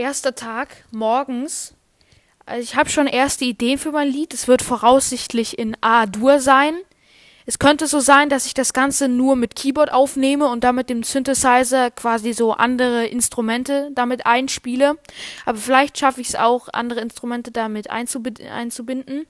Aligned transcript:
erster 0.00 0.34
Tag 0.34 0.84
morgens. 0.90 1.74
Also 2.46 2.62
ich 2.62 2.74
habe 2.74 2.88
schon 2.88 3.06
erste 3.06 3.44
Ideen 3.44 3.78
für 3.78 3.92
mein 3.92 4.08
Lied. 4.08 4.32
Es 4.32 4.48
wird 4.48 4.62
voraussichtlich 4.62 5.58
in 5.58 5.76
A-Dur 5.82 6.40
sein. 6.40 6.74
Es 7.44 7.58
könnte 7.58 7.86
so 7.86 8.00
sein, 8.00 8.30
dass 8.30 8.46
ich 8.46 8.54
das 8.54 8.72
Ganze 8.72 9.08
nur 9.08 9.36
mit 9.36 9.54
Keyboard 9.56 9.92
aufnehme 9.92 10.48
und 10.48 10.64
dann 10.64 10.74
mit 10.76 10.88
dem 10.88 11.02
Synthesizer 11.02 11.90
quasi 11.90 12.32
so 12.32 12.52
andere 12.52 13.06
Instrumente 13.06 13.90
damit 13.94 14.24
einspiele. 14.24 14.96
Aber 15.44 15.58
vielleicht 15.58 15.98
schaffe 15.98 16.22
ich 16.22 16.28
es 16.30 16.34
auch, 16.34 16.68
andere 16.72 17.00
Instrumente 17.00 17.50
damit 17.50 17.90
einzubinden. 17.90 19.26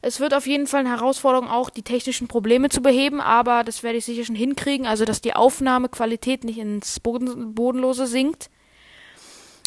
Es 0.00 0.20
wird 0.20 0.32
auf 0.34 0.46
jeden 0.46 0.66
Fall 0.66 0.80
eine 0.80 0.90
Herausforderung, 0.90 1.48
auch 1.48 1.68
die 1.68 1.82
technischen 1.82 2.28
Probleme 2.28 2.70
zu 2.70 2.80
beheben, 2.80 3.20
aber 3.20 3.62
das 3.64 3.82
werde 3.82 3.98
ich 3.98 4.04
sicher 4.04 4.24
schon 4.24 4.36
hinkriegen, 4.36 4.86
also 4.86 5.04
dass 5.04 5.20
die 5.20 5.34
Aufnahmequalität 5.34 6.44
nicht 6.44 6.58
ins 6.58 7.00
Boden 7.00 7.54
Bodenlose 7.54 8.06
sinkt. 8.06 8.48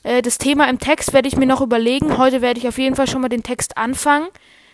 Äh, 0.04 0.22
das 0.22 0.38
Thema 0.38 0.70
im 0.70 0.80
Text 0.80 1.14
werde 1.14 1.28
ich 1.28 1.38
mir 1.38 1.46
noch 1.46 1.62
überlegen. 1.62 2.18
Heute 2.18 2.42
werde 2.42 2.60
ich 2.60 2.68
auf 2.68 2.78
jeden 2.78 2.96
Fall 2.96 3.08
schon 3.08 3.22
mal 3.22 3.30
den 3.30 3.44
Text 3.44 3.78
anfangen. 3.78 4.28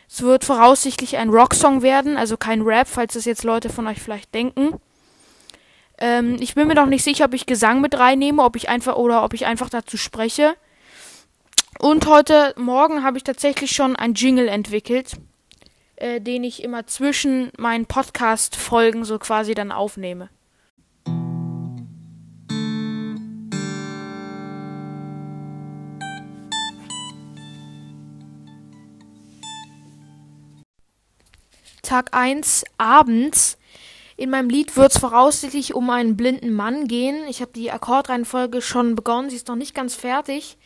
Es 0.08 0.22
wird 0.22 0.46
voraussichtlich 0.46 1.18
ein 1.18 1.30
Rocksong 1.30 1.82
werden, 1.82 2.16
also 2.18 2.38
kein 2.38 2.62
Rap, 2.62 2.88
falls 2.88 3.14
das 3.14 3.26
jetzt 3.26 3.44
Leute 3.44 3.70
von 3.70 3.88
euch 3.88 4.02
vielleicht 4.02 4.34
denken. 4.36 4.80
Ähm, 5.98 6.38
ich 6.40 6.56
bin 6.56 6.68
mir 6.68 6.76
noch 6.76 6.86
nicht 6.86 7.04
sicher, 7.04 7.26
ob 7.26 7.34
ich 7.34 7.46
Gesang 7.46 7.82
mit 7.82 7.98
reinnehme, 7.98 8.44
ob 8.44 8.56
ich 8.56 8.70
einfach 8.70 8.98
oder 8.98 9.24
ob 9.24 9.34
ich 9.34 9.46
einfach 9.46 9.70
dazu 9.70 9.98
spreche. 9.98 10.56
Und 11.80 12.06
heute 12.08 12.54
Morgen 12.58 13.04
habe 13.04 13.18
ich 13.18 13.24
tatsächlich 13.24 13.72
schon 13.72 13.96
ein 13.96 14.14
Jingle 14.14 14.48
entwickelt, 14.48 15.14
äh, 15.96 16.22
den 16.22 16.44
ich 16.44 16.64
immer 16.64 16.88
zwischen 16.88 17.52
meinen 17.58 17.86
Podcast-Folgen 17.86 19.06
so 19.06 19.20
quasi 19.20 19.56
dann 19.56 19.72
aufnehme. 19.72 20.30
Tag 31.96 32.14
1 32.14 32.66
abends. 32.78 33.58
In 34.18 34.30
meinem 34.30 34.50
Lied 34.50 34.76
wird 34.76 34.92
es 34.92 34.98
voraussichtlich 34.98 35.74
um 35.74 35.90
einen 35.90 36.18
blinden 36.18 36.52
Mann 36.52 36.90
gehen. 36.90 37.26
Ich 37.30 37.40
habe 37.40 37.54
die 37.54 37.72
Akkordreihenfolge 37.72 38.62
schon 38.62 38.96
begonnen, 38.96 39.30
sie 39.30 39.38
ist 39.38 39.48
noch 39.48 39.56
nicht 39.56 39.74
ganz 39.74 39.96
fertig. 39.96 40.58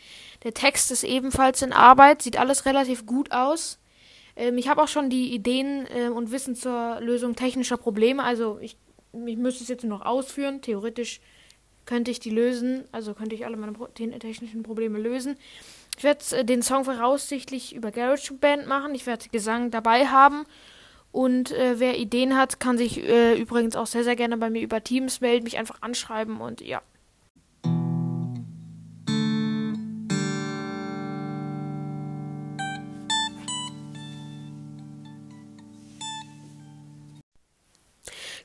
Der 0.42 0.54
Text 0.54 0.90
ist 0.90 1.04
ebenfalls 1.04 1.62
in 1.62 1.72
Arbeit, 1.72 2.22
sieht 2.22 2.36
alles 2.36 2.66
relativ 2.66 3.06
gut 3.06 3.30
aus. 3.30 3.78
Ähm, 4.34 4.58
ich 4.58 4.66
habe 4.66 4.82
auch 4.82 4.88
schon 4.88 5.08
die 5.08 5.32
Ideen 5.32 5.86
äh, 5.94 6.08
und 6.08 6.32
Wissen 6.32 6.56
zur 6.56 6.98
Lösung 7.00 7.36
technischer 7.36 7.76
Probleme. 7.76 8.24
Also 8.24 8.58
ich, 8.60 8.76
ich 9.24 9.36
müsste 9.36 9.62
es 9.62 9.68
jetzt 9.68 9.84
nur 9.84 9.98
noch 9.98 10.04
ausführen. 10.04 10.62
Theoretisch 10.62 11.20
könnte 11.86 12.10
ich 12.10 12.18
die 12.18 12.30
lösen, 12.30 12.82
also 12.90 13.14
könnte 13.14 13.36
ich 13.36 13.46
alle 13.46 13.56
meine 13.56 13.74
technischen 14.18 14.64
Probleme 14.64 14.98
lösen. 14.98 15.36
Ich 15.96 16.02
werde 16.02 16.24
äh, 16.32 16.44
den 16.44 16.62
Song 16.62 16.84
voraussichtlich 16.84 17.72
über 17.72 17.92
GarageBand 17.92 18.66
machen. 18.66 18.96
Ich 18.96 19.06
werde 19.06 19.28
Gesang 19.28 19.70
dabei 19.70 20.08
haben 20.08 20.44
und 21.12 21.50
äh, 21.50 21.80
wer 21.80 21.98
Ideen 21.98 22.36
hat, 22.36 22.60
kann 22.60 22.78
sich 22.78 23.02
äh, 23.02 23.34
übrigens 23.34 23.76
auch 23.76 23.86
sehr, 23.86 24.04
sehr 24.04 24.16
gerne 24.16 24.36
bei 24.36 24.50
mir 24.50 24.62
über 24.62 24.82
Teams 24.82 25.20
melden, 25.20 25.44
mich 25.44 25.58
einfach 25.58 25.82
anschreiben 25.82 26.40
und 26.40 26.60
ja. 26.60 26.82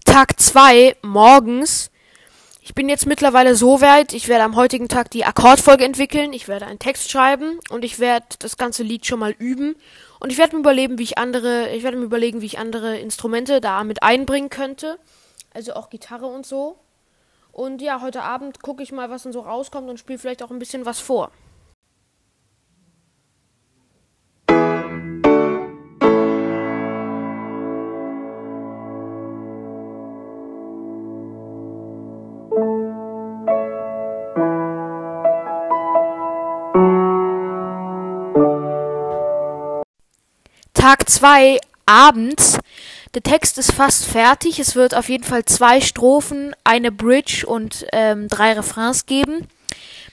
Tag 0.06 0.40
2 0.40 0.96
morgens. 1.02 1.92
Ich 2.68 2.74
bin 2.74 2.90
jetzt 2.90 3.06
mittlerweile 3.06 3.54
so 3.54 3.80
weit, 3.80 4.12
ich 4.12 4.28
werde 4.28 4.44
am 4.44 4.56
heutigen 4.56 4.90
Tag 4.90 5.12
die 5.12 5.24
Akkordfolge 5.24 5.86
entwickeln, 5.86 6.34
ich 6.34 6.48
werde 6.48 6.66
einen 6.66 6.80
Text 6.80 7.12
schreiben 7.12 7.60
und 7.70 7.86
ich 7.86 8.00
werde 8.00 8.26
das 8.40 8.58
ganze 8.58 8.82
Lied 8.82 9.06
schon 9.06 9.20
mal 9.20 9.36
üben 9.38 9.76
und 10.20 10.32
ich 10.32 10.40
werde 10.40 10.56
mir 10.56 10.62
überlegen, 10.62 10.98
wie 10.98 11.04
ich 11.04 11.20
andere, 11.20 11.70
ich 11.76 11.84
werde 11.84 11.98
mir 11.98 12.06
überlegen, 12.06 12.42
wie 12.42 12.48
ich 12.48 12.58
andere 12.58 12.98
Instrumente 12.98 13.62
da 13.62 13.84
mit 13.84 14.02
einbringen 14.02 14.50
könnte. 14.50 14.98
Also 15.54 15.74
auch 15.76 15.92
Gitarre 15.92 16.26
und 16.26 16.48
so. 16.48 16.80
Und 17.52 17.84
ja, 17.84 18.02
heute 18.02 18.24
Abend 18.24 18.64
gucke 18.64 18.82
ich 18.82 18.92
mal, 18.92 19.12
was 19.12 19.22
dann 19.22 19.32
so 19.32 19.42
rauskommt 19.42 19.88
und 19.88 20.00
spiele 20.00 20.18
vielleicht 20.18 20.42
auch 20.42 20.50
ein 20.50 20.58
bisschen 20.58 20.88
was 20.88 21.00
vor. 21.00 21.30
Tag 40.86 41.10
2 41.10 41.58
abends. 41.88 42.60
Der 43.16 43.24
Text 43.24 43.58
ist 43.58 43.72
fast 43.72 44.06
fertig. 44.06 44.60
Es 44.60 44.76
wird 44.76 44.94
auf 44.94 45.10
jeden 45.10 45.24
Fall 45.24 45.44
zwei 45.44 45.82
Strophen, 45.82 46.56
eine 46.64 46.92
Bridge 46.92 47.44
und 47.48 47.88
ähm, 47.92 48.28
drei 48.28 48.54
Refrains 48.54 49.08
geben. 49.08 49.48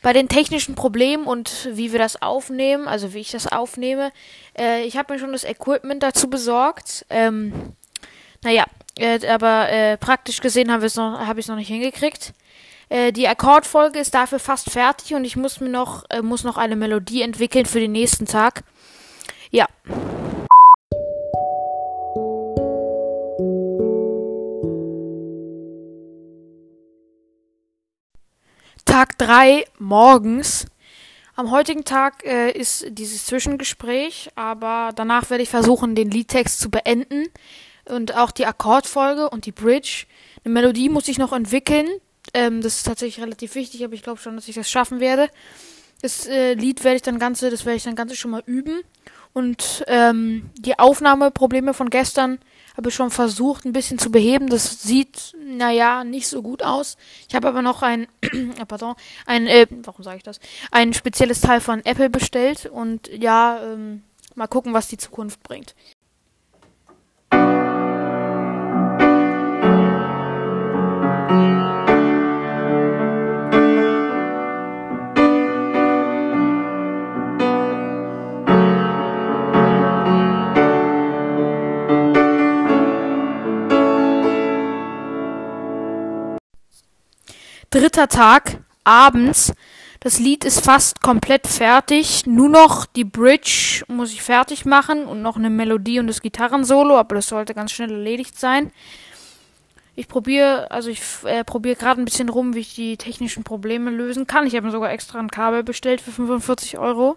Bei 0.01 0.15
den 0.15 0.31
technischen 0.31 0.75
Problemen 0.75 1.27
und 1.27 1.69
wie 1.71 1.93
wir 1.93 1.99
das 1.99 2.23
aufnehmen, 2.23 2.89
also 2.89 3.13
wie 3.13 3.19
ich 3.19 3.33
das 3.33 3.53
aufnehme, 3.53 4.13
äh, 4.59 4.85
ich 4.85 4.97
habe 4.97 5.13
mir 5.13 5.19
schon 5.21 5.33
das 5.33 5.45
Equipment 5.45 6.03
dazu 6.03 6.31
besorgt. 6.31 7.05
Ähm, 7.11 7.53
naja, 8.43 8.65
äh, 8.97 9.27
aber 9.29 9.69
äh, 9.69 9.99
praktisch 9.99 10.41
gesehen 10.41 10.73
habe 10.73 10.87
ich 10.87 10.93
es 10.93 10.97
noch, 10.97 11.19
hab 11.19 11.37
noch 11.37 11.57
nicht 11.57 11.69
hingekriegt. 11.69 12.33
Äh, 12.89 13.13
die 13.13 13.29
Akkordfolge 13.29 13.99
ist 13.99 14.15
dafür 14.15 14.39
fast 14.39 14.71
fertig 14.71 15.13
und 15.13 15.27
ich 15.27 15.37
muss 15.37 15.61
mir 15.61 15.69
noch, 15.69 16.05
äh, 16.09 16.23
muss 16.23 16.45
noch 16.45 16.57
eine 16.57 16.77
Melodie 16.77 17.21
entwickeln 17.21 17.67
für 17.67 17.79
den 17.79 17.93
nächsten 17.93 18.25
Tag. 18.25 18.63
Ja. 19.51 19.67
Tag 29.13 29.19
3 29.29 29.67
morgens. 29.79 30.67
Am 31.35 31.51
heutigen 31.51 31.85
Tag 31.85 32.25
äh, 32.25 32.51
ist 32.51 32.87
dieses 32.89 33.27
Zwischengespräch, 33.27 34.31
aber 34.37 34.93
danach 34.95 35.29
werde 35.29 35.43
ich 35.43 35.51
versuchen, 35.51 35.95
den 35.95 36.11
Liedtext 36.11 36.61
zu 36.61 36.71
beenden 36.71 37.27
und 37.85 38.15
auch 38.15 38.31
die 38.31 38.47
Akkordfolge 38.47 39.29
und 39.29 39.45
die 39.45 39.53
Bridge. 39.53 40.07
Eine 40.45 40.55
Melodie 40.55 40.89
muss 40.89 41.09
ich 41.09 41.19
noch 41.19 41.33
entwickeln. 41.33 41.89
Ähm, 42.33 42.63
das 42.63 42.77
ist 42.77 42.85
tatsächlich 42.85 43.23
relativ 43.23 43.55
wichtig, 43.55 43.85
aber 43.85 43.93
ich 43.95 44.03
glaube 44.03 44.21
schon, 44.21 44.37
dass 44.37 44.49
ich 44.49 44.55
das 44.55 44.71
schaffen 44.71 45.01
werde. 45.01 45.29
Das 46.01 46.27
äh, 46.27 46.55
Lied 46.55 46.83
werde 46.83 46.97
ich 46.97 47.03
dann 47.03 47.19
ganze, 47.19 47.51
das 47.51 47.67
werde 47.67 47.77
ich 47.77 47.85
dann 47.85 47.97
ganze 47.97 48.17
schon 48.17 48.31
mal 48.31 48.43
üben. 48.47 48.83
Und 49.33 49.85
ähm, 49.87 50.51
die 50.59 50.79
Aufnahmeprobleme 50.79 51.75
von 51.75 51.91
gestern 51.91 52.39
habe 52.77 52.89
ich 52.89 52.95
schon 52.95 53.11
versucht, 53.11 53.65
ein 53.65 53.73
bisschen 53.73 53.99
zu 53.99 54.11
beheben. 54.11 54.49
Das 54.49 54.83
sieht, 54.83 55.35
naja, 55.45 56.05
nicht 56.05 56.29
so 56.29 56.43
gut 56.43 56.63
aus. 56.63 56.97
Ich 57.29 57.35
habe 57.35 57.49
aber 57.49 57.63
noch 57.63 57.83
ein, 57.83 58.07
äh, 58.23 58.65
pardon, 58.69 58.95
ein, 59.27 59.47
äh, 59.47 59.67
warum 59.83 60.03
sage 60.05 60.19
ich 60.19 60.23
das? 60.23 60.41
Ein 60.71 60.93
spezielles 60.93 61.41
Teil 61.41 61.61
von 61.61 61.85
Apple 61.85 62.11
bestellt 62.11 62.67
und 62.67 63.09
ja, 63.09 63.63
ähm, 63.63 64.03
mal 64.35 64.47
gucken, 64.47 64.73
was 64.73 64.89
die 64.89 64.97
Zukunft 64.99 65.43
bringt. 65.43 65.75
Dritter 87.73 88.07
Tag, 88.07 88.59
abends. 88.85 89.55
Das 90.01 90.19
Lied 90.19 90.45
ist 90.45 90.63
fast 90.63 91.01
komplett 91.01 91.47
fertig. 91.47 92.27
Nur 92.27 92.51
noch 92.51 92.85
die 92.85 93.05
Bridge 93.05 93.83
muss 93.89 94.13
ich 94.13 94.21
fertig 94.21 94.67
machen 94.67 95.07
und 95.07 95.23
noch 95.23 95.37
eine 95.37 95.49
Melodie 95.49 95.99
und 95.99 96.07
das 96.07 96.21
Gitarrensolo, 96.21 96.99
aber 96.99 97.15
das 97.15 97.29
sollte 97.29 97.55
ganz 97.55 97.73
schnell 97.73 97.91
erledigt 97.91 98.39
sein. 98.39 98.73
Ich 99.97 100.07
probiere, 100.07 100.71
also 100.71 100.91
ich 100.91 101.01
äh, 101.25 101.45
probiere 101.45 101.77
gerade 101.77 102.03
ein 102.03 102.05
bisschen 102.05 102.29
rum, 102.29 102.55
wie 102.55 102.59
ich 102.59 102.75
die 102.75 102.99
technischen 102.99 103.43
Probleme 103.43 103.91
lösen 103.91 104.27
kann. 104.27 104.47
Ich 104.47 104.55
habe 104.55 104.67
mir 104.67 104.73
sogar 104.73 104.93
extra 104.93 105.19
ein 105.19 105.31
Kabel 105.31 105.63
bestellt 105.65 106.03
für 106.03 106.13
45 106.13 106.77
Euro. 106.77 107.17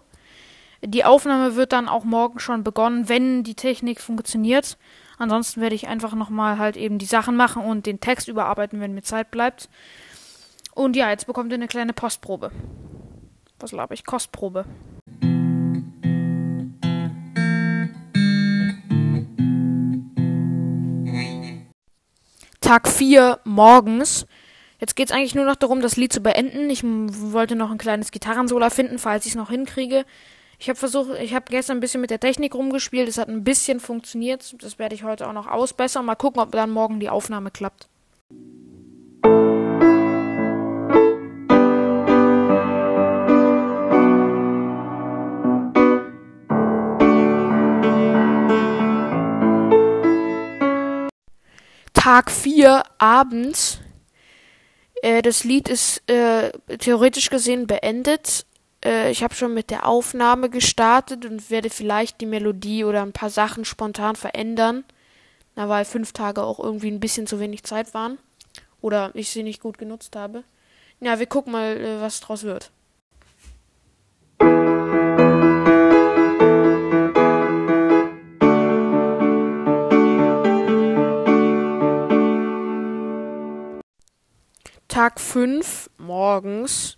Die 0.82 1.04
Aufnahme 1.04 1.58
wird 1.58 1.74
dann 1.74 1.90
auch 1.90 2.06
morgen 2.06 2.40
schon 2.40 2.64
begonnen, 2.64 3.10
wenn 3.10 3.44
die 3.44 3.56
Technik 3.56 4.00
funktioniert. 4.00 4.78
Ansonsten 5.18 5.60
werde 5.60 5.76
ich 5.76 5.90
einfach 5.90 6.14
nochmal 6.14 6.60
halt 6.60 6.78
eben 6.78 6.98
die 6.98 7.06
Sachen 7.06 7.36
machen 7.36 7.62
und 7.62 7.86
den 7.86 8.00
Text 8.00 8.30
überarbeiten, 8.30 8.80
wenn 8.80 8.94
mir 8.94 9.04
Zeit 9.04 9.32
bleibt. 9.32 9.68
Und 10.76 10.98
ja, 10.98 11.10
jetzt 11.10 11.26
bekommt 11.26 11.52
ihr 11.52 11.56
eine 11.56 11.68
kleine 11.68 11.94
Postprobe. 11.94 12.52
Was 13.60 13.72
laber 13.72 13.94
ich? 13.94 14.06
Kostprobe. 14.06 14.66
Tag 22.60 22.90
4 22.90 23.40
morgens. 23.46 24.28
Jetzt 24.82 24.98
geht 24.98 25.10
es 25.10 25.16
eigentlich 25.16 25.34
nur 25.34 25.46
noch 25.46 25.56
darum, 25.56 25.80
das 25.80 25.96
Lied 25.96 26.12
zu 26.12 26.20
beenden. 26.20 26.70
Ich 26.70 26.84
wollte 26.84 27.56
noch 27.56 27.72
ein 27.72 27.78
kleines 27.78 28.12
Gitarrensolo 28.12 28.70
finden, 28.70 29.00
falls 29.00 29.26
ich 29.26 29.32
es 29.32 29.38
noch 29.38 29.50
hinkriege. 29.50 30.04
Ich 30.60 30.68
habe 30.68 30.78
versucht, 30.78 31.12
ich 31.22 31.34
habe 31.34 31.46
gestern 31.50 31.78
ein 31.78 31.80
bisschen 31.80 32.02
mit 32.02 32.10
der 32.10 32.20
Technik 32.20 32.54
rumgespielt. 32.54 33.08
Es 33.08 33.18
hat 33.18 33.30
ein 33.30 33.46
bisschen 33.46 33.80
funktioniert. 33.80 34.62
Das 34.62 34.78
werde 34.78 34.94
ich 34.94 35.04
heute 35.04 35.28
auch 35.28 35.34
noch 35.34 35.48
ausbessern. 35.48 36.06
Mal 36.06 36.16
gucken, 36.16 36.42
ob 36.42 36.52
dann 36.52 36.72
morgen 36.72 37.00
die 37.00 37.10
Aufnahme 37.10 37.50
klappt. 37.50 37.88
Tag 52.06 52.30
4 52.30 52.84
abends. 53.00 53.80
Äh, 55.02 55.24
das 55.24 55.44
Lied 55.44 55.68
ist 55.68 56.08
äh, 56.08 56.52
theoretisch 56.78 57.32
gesehen 57.32 57.66
beendet. 57.66 58.46
Äh, 58.86 59.10
ich 59.10 59.24
habe 59.24 59.34
schon 59.34 59.56
mit 59.56 59.72
der 59.72 59.88
Aufnahme 59.88 60.52
gestartet 60.52 61.26
und 61.26 61.50
werde 61.50 61.72
vielleicht 61.72 62.22
die 62.22 62.28
Melodie 62.28 62.84
oder 62.84 63.02
ein 63.02 63.12
paar 63.12 63.32
Sachen 63.32 63.66
spontan 63.66 64.16
verändern. 64.16 64.84
Na, 65.56 65.68
weil 65.68 65.84
fünf 65.84 66.14
Tage 66.14 66.44
auch 66.44 66.60
irgendwie 66.60 66.92
ein 66.92 67.00
bisschen 67.00 67.26
zu 67.26 67.40
wenig 67.40 67.64
Zeit 67.64 67.96
waren. 67.96 68.20
Oder 68.82 69.10
ich 69.16 69.32
sie 69.32 69.42
nicht 69.42 69.60
gut 69.60 69.80
genutzt 69.80 70.16
habe. 70.16 70.44
Ja, 71.00 71.18
wir 71.18 71.26
gucken 71.26 71.54
mal, 71.54 71.76
äh, 71.76 72.02
was 72.02 72.20
draus 72.20 72.44
wird. 72.44 72.70
Tag 85.06 85.20
5 85.20 85.92
morgens. 86.00 86.98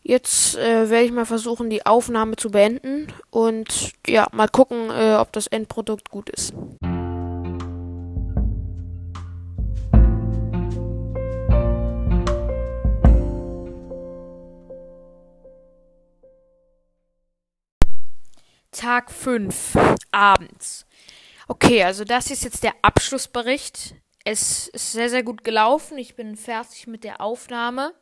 Jetzt 0.00 0.56
äh, 0.56 0.88
werde 0.88 1.06
ich 1.06 1.10
mal 1.10 1.26
versuchen, 1.26 1.70
die 1.70 1.84
Aufnahme 1.84 2.36
zu 2.36 2.52
beenden 2.52 3.12
und 3.30 3.94
ja, 4.06 4.28
mal 4.30 4.46
gucken, 4.46 4.88
äh, 4.90 5.16
ob 5.16 5.32
das 5.32 5.48
Endprodukt 5.48 6.08
gut 6.08 6.30
ist. 6.30 6.54
Tag 18.70 19.10
5, 19.10 19.76
abends. 20.12 20.86
Okay, 21.48 21.82
also 21.82 22.04
das 22.04 22.30
ist 22.30 22.44
jetzt 22.44 22.62
der 22.62 22.74
Abschlussbericht 22.82 23.96
es 24.24 24.68
ist 24.68 24.92
sehr, 24.92 25.08
sehr 25.10 25.22
gut 25.22 25.44
gelaufen. 25.44 25.98
Ich 25.98 26.16
bin 26.16 26.36
fertig 26.36 26.86
mit 26.86 27.04
der 27.04 27.20
Aufnahme. 27.20 27.94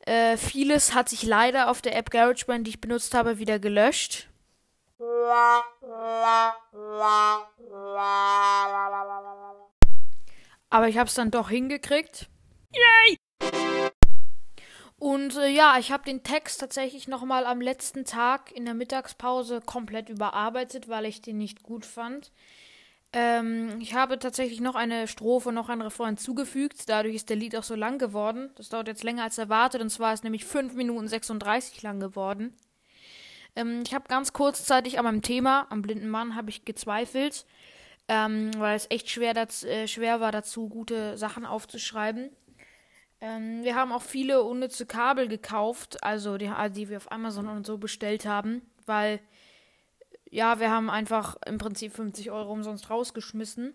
Äh, 0.00 0.36
vieles 0.36 0.94
hat 0.94 1.08
sich 1.08 1.22
leider 1.22 1.70
auf 1.70 1.80
der 1.80 1.96
App 1.96 2.10
GarageBand, 2.10 2.66
die 2.66 2.70
ich 2.70 2.80
benutzt 2.80 3.14
habe, 3.14 3.38
wieder 3.38 3.58
gelöscht. 3.58 4.28
Aber 10.70 10.88
ich 10.88 10.98
habe 10.98 11.08
es 11.08 11.14
dann 11.14 11.30
doch 11.30 11.48
hingekriegt. 11.48 12.28
Yay! 12.72 13.16
Und 14.98 15.36
äh, 15.36 15.48
ja, 15.48 15.78
ich 15.78 15.92
habe 15.92 16.04
den 16.04 16.22
Text 16.22 16.60
tatsächlich 16.60 17.08
nochmal 17.08 17.46
am 17.46 17.60
letzten 17.60 18.04
Tag 18.04 18.52
in 18.52 18.64
der 18.64 18.74
Mittagspause 18.74 19.60
komplett 19.60 20.08
überarbeitet, 20.08 20.88
weil 20.88 21.04
ich 21.06 21.20
den 21.20 21.38
nicht 21.38 21.62
gut 21.62 21.84
fand. 21.84 22.32
Ähm, 23.16 23.78
ich 23.80 23.94
habe 23.94 24.18
tatsächlich 24.18 24.60
noch 24.60 24.74
eine 24.74 25.06
Strophe, 25.06 25.52
noch 25.52 25.68
ein 25.68 25.80
Refrain 25.80 26.16
zugefügt. 26.16 26.88
Dadurch 26.88 27.14
ist 27.14 27.30
der 27.30 27.36
Lied 27.36 27.54
auch 27.54 27.62
so 27.62 27.76
lang 27.76 27.98
geworden. 27.98 28.50
Das 28.56 28.70
dauert 28.70 28.88
jetzt 28.88 29.04
länger 29.04 29.22
als 29.22 29.38
erwartet. 29.38 29.80
Und 29.80 29.90
zwar 29.90 30.12
ist 30.12 30.24
nämlich 30.24 30.44
5 30.44 30.74
Minuten 30.74 31.06
36 31.06 31.80
lang 31.82 32.00
geworden. 32.00 32.56
Ähm, 33.54 33.82
ich 33.86 33.94
habe 33.94 34.08
ganz 34.08 34.32
kurzzeitig 34.32 34.98
an 34.98 35.04
meinem 35.04 35.22
Thema, 35.22 35.68
am 35.70 35.80
blinden 35.80 36.08
Mann, 36.08 36.34
habe 36.34 36.50
ich 36.50 36.64
gezweifelt. 36.64 37.46
Ähm, 38.08 38.50
weil 38.58 38.76
es 38.76 38.90
echt 38.90 39.08
schwer, 39.08 39.32
das, 39.32 39.62
äh, 39.62 39.86
schwer 39.86 40.20
war, 40.20 40.32
dazu 40.32 40.68
gute 40.68 41.16
Sachen 41.16 41.46
aufzuschreiben. 41.46 42.30
Ähm, 43.20 43.62
wir 43.62 43.76
haben 43.76 43.92
auch 43.92 44.02
viele 44.02 44.42
unnütze 44.42 44.86
Kabel 44.86 45.28
gekauft, 45.28 46.02
also 46.02 46.36
die, 46.36 46.50
die 46.74 46.88
wir 46.88 46.96
auf 46.96 47.12
Amazon 47.12 47.46
und 47.46 47.64
so 47.64 47.78
bestellt 47.78 48.26
haben, 48.26 48.60
weil 48.86 49.20
ja, 50.34 50.58
wir 50.58 50.68
haben 50.68 50.90
einfach 50.90 51.36
im 51.46 51.58
Prinzip 51.58 51.94
50 51.94 52.32
Euro 52.32 52.52
umsonst 52.52 52.90
rausgeschmissen. 52.90 53.72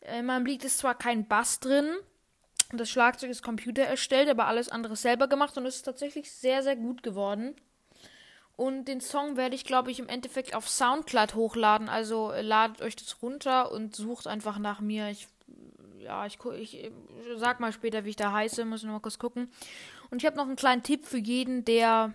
Äh, 0.00 0.20
in 0.20 0.26
meinem 0.26 0.46
Lied 0.46 0.62
ist 0.62 0.78
zwar 0.78 0.94
kein 0.94 1.26
Bass 1.26 1.58
drin, 1.58 1.96
das 2.72 2.88
Schlagzeug 2.88 3.30
ist 3.30 3.42
Computer 3.42 3.82
erstellt, 3.82 4.28
aber 4.28 4.46
alles 4.46 4.68
andere 4.68 4.94
selber 4.94 5.26
gemacht 5.26 5.56
und 5.58 5.66
es 5.66 5.76
ist 5.76 5.82
tatsächlich 5.82 6.30
sehr, 6.30 6.62
sehr 6.62 6.76
gut 6.76 7.02
geworden. 7.02 7.56
Und 8.56 8.84
den 8.84 9.00
Song 9.00 9.36
werde 9.36 9.56
ich, 9.56 9.64
glaube 9.64 9.90
ich, 9.90 9.98
im 9.98 10.08
Endeffekt 10.08 10.54
auf 10.54 10.68
Soundcloud 10.68 11.34
hochladen. 11.34 11.88
Also 11.88 12.30
äh, 12.30 12.42
ladet 12.42 12.80
euch 12.80 12.94
das 12.94 13.20
runter 13.20 13.72
und 13.72 13.96
sucht 13.96 14.28
einfach 14.28 14.60
nach 14.60 14.80
mir. 14.80 15.08
Ich, 15.08 15.26
ja, 15.98 16.24
ich, 16.24 16.38
ich, 16.56 16.84
ich 16.84 16.92
sag 17.34 17.58
mal 17.58 17.72
später, 17.72 18.04
wie 18.04 18.10
ich 18.10 18.16
da 18.16 18.30
heiße, 18.30 18.64
muss 18.64 18.84
noch 18.84 18.92
mal 18.92 19.00
kurz 19.00 19.18
gucken. 19.18 19.50
Und 20.10 20.22
ich 20.22 20.26
habe 20.26 20.36
noch 20.36 20.46
einen 20.46 20.54
kleinen 20.54 20.84
Tipp 20.84 21.04
für 21.04 21.18
jeden, 21.18 21.64
der 21.64 22.14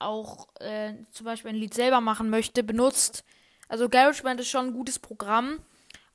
auch 0.00 0.48
äh, 0.60 0.94
zum 1.12 1.26
Beispiel 1.26 1.50
ein 1.50 1.56
Lied 1.56 1.74
selber 1.74 2.00
machen 2.00 2.30
möchte, 2.30 2.62
benutzt. 2.62 3.24
Also 3.68 3.88
GarageBand 3.88 4.40
ist 4.40 4.48
schon 4.48 4.66
ein 4.66 4.72
gutes 4.72 4.98
Programm, 4.98 5.58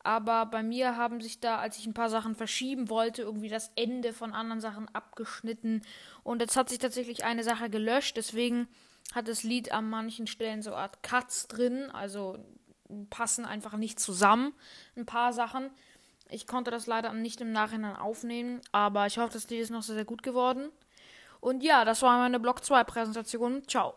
aber 0.03 0.45
bei 0.45 0.63
mir 0.63 0.95
haben 0.97 1.21
sich 1.21 1.39
da, 1.39 1.57
als 1.57 1.77
ich 1.77 1.85
ein 1.85 1.93
paar 1.93 2.09
Sachen 2.09 2.35
verschieben 2.35 2.89
wollte, 2.89 3.21
irgendwie 3.23 3.49
das 3.49 3.71
Ende 3.75 4.13
von 4.13 4.33
anderen 4.33 4.61
Sachen 4.61 4.87
abgeschnitten 4.93 5.81
und 6.23 6.41
jetzt 6.41 6.55
hat 6.55 6.69
sich 6.69 6.79
tatsächlich 6.79 7.23
eine 7.23 7.43
Sache 7.43 7.69
gelöscht, 7.69 8.17
deswegen 8.17 8.67
hat 9.13 9.27
das 9.27 9.43
Lied 9.43 9.71
an 9.71 9.89
manchen 9.89 10.27
Stellen 10.27 10.61
so 10.61 10.71
eine 10.71 10.83
Art 10.83 11.03
Cuts 11.03 11.47
drin, 11.47 11.89
also 11.91 12.37
passen 13.09 13.45
einfach 13.45 13.77
nicht 13.77 13.99
zusammen, 13.99 14.53
ein 14.95 15.05
paar 15.05 15.33
Sachen. 15.33 15.69
Ich 16.29 16.47
konnte 16.47 16.71
das 16.71 16.87
leider 16.87 17.11
nicht 17.13 17.41
im 17.41 17.51
Nachhinein 17.51 17.95
aufnehmen, 17.95 18.61
aber 18.71 19.05
ich 19.05 19.17
hoffe, 19.17 19.33
das 19.33 19.49
Lied 19.49 19.61
ist 19.61 19.69
noch 19.69 19.83
sehr, 19.83 19.95
sehr 19.95 20.05
gut 20.05 20.23
geworden. 20.23 20.69
Und 21.41 21.63
ja, 21.63 21.83
das 21.83 22.01
war 22.03 22.17
meine 22.19 22.39
Block 22.39 22.63
2 22.63 22.83
Präsentation. 22.85 23.67
Ciao. 23.67 23.95